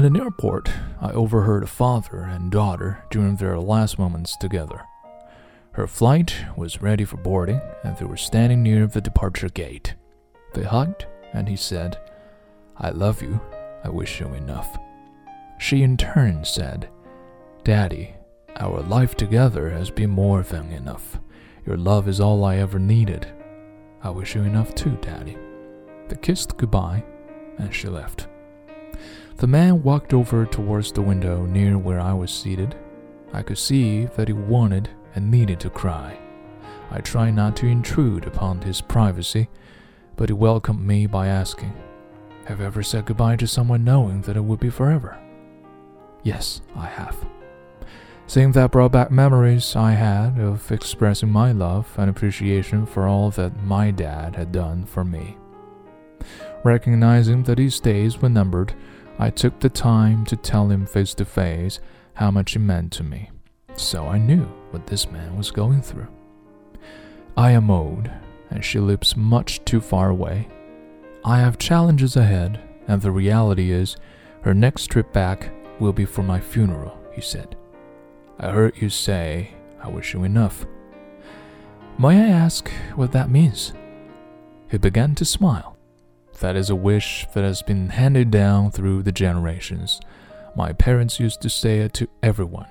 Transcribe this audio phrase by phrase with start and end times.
[0.00, 4.80] At an airport, I overheard a father and daughter during their last moments together.
[5.72, 9.94] Her flight was ready for boarding, and they were standing near the departure gate.
[10.54, 11.04] They hugged,
[11.34, 12.00] and he said,
[12.78, 13.42] I love you.
[13.84, 14.74] I wish you enough.
[15.58, 16.88] She in turn said,
[17.62, 18.14] Daddy,
[18.56, 21.20] our life together has been more than enough.
[21.66, 23.30] Your love is all I ever needed.
[24.02, 25.36] I wish you enough too, Daddy.
[26.08, 27.04] They kissed goodbye,
[27.58, 28.29] and she left.
[29.40, 32.76] The man walked over towards the window near where I was seated.
[33.32, 36.18] I could see that he wanted and needed to cry.
[36.90, 39.48] I tried not to intrude upon his privacy,
[40.16, 41.72] but he welcomed me by asking,
[42.44, 45.18] Have you ever said goodbye to someone knowing that it would be forever?
[46.22, 47.16] Yes, I have.
[48.26, 53.30] Seeing that brought back memories I had of expressing my love and appreciation for all
[53.30, 55.38] that my dad had done for me.
[56.62, 58.74] Recognizing that his days were numbered,
[59.20, 61.78] I took the time to tell him face to face
[62.14, 63.28] how much he meant to me,
[63.76, 66.08] so I knew what this man was going through.
[67.36, 68.10] I am old,
[68.48, 70.48] and she lives much too far away.
[71.22, 73.94] I have challenges ahead, and the reality is,
[74.40, 77.56] her next trip back will be for my funeral, he said.
[78.38, 79.50] I heard you say,
[79.82, 80.64] I wish you enough.
[81.98, 83.74] May I ask what that means?
[84.70, 85.76] He began to smile.
[86.40, 90.00] That is a wish that has been handed down through the generations.
[90.56, 92.68] My parents used to say it to everyone.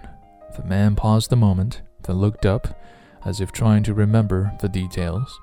[0.57, 2.81] The man paused a moment, then looked up,
[3.23, 5.39] as if trying to remember the details.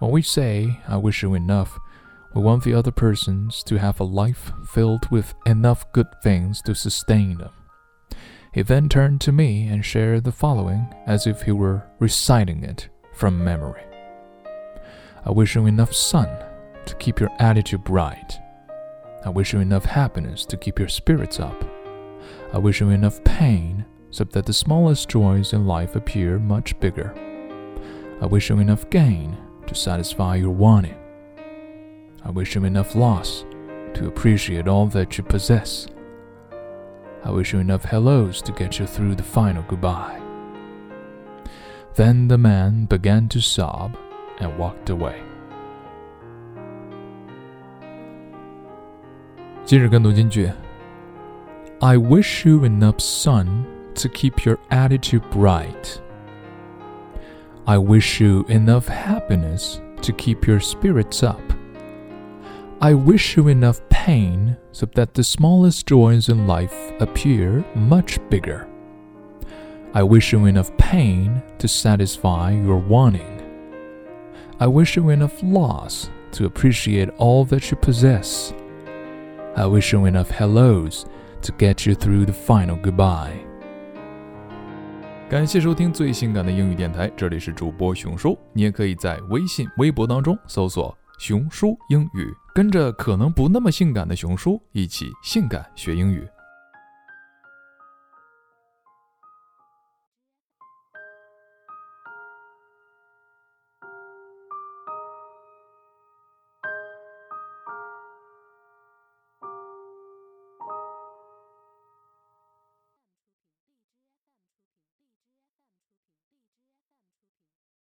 [0.00, 1.78] When we say, I wish you enough,
[2.34, 6.74] we want the other persons to have a life filled with enough good things to
[6.74, 7.52] sustain them.
[8.52, 12.90] He then turned to me and shared the following as if he were reciting it
[13.14, 13.82] from memory.
[15.24, 16.28] I wish you enough sun
[16.86, 18.40] to keep your attitude bright.
[19.24, 21.64] I wish you enough happiness to keep your spirits up.
[22.52, 27.14] I wish you enough pain so that the smallest joys in life appear much bigger.
[28.20, 29.36] I wish you enough gain
[29.66, 30.96] to satisfy your wanting.
[32.24, 33.44] I wish you enough loss
[33.94, 35.86] to appreciate all that you possess.
[37.24, 40.20] I wish you enough hellos to get you through the final goodbye.
[41.94, 43.96] Then the man began to sob
[44.38, 45.22] and walked away.
[49.65, 50.51] 今日跟读金句：
[51.79, 55.99] I wish you enough sun to keep your attitude bright.
[57.65, 61.41] I wish you enough happiness to keep your spirits up.
[62.79, 68.67] I wish you enough pain so that the smallest joys in life appear much bigger.
[69.93, 73.41] I wish you enough pain to satisfy your wanting.
[74.59, 78.53] I wish you enough loss to appreciate all that you possess.
[79.56, 81.04] I wish you enough hellos
[81.42, 83.32] to get you through the final goodbye.
[85.28, 88.38] 感谢收听最性感的英语电台，这里是主播熊叔。
[88.52, 96.26] 你也可以在微信、微博当中搜索“熊叔英语”，跟着可能不那么性感的熊叔一起性感学英语。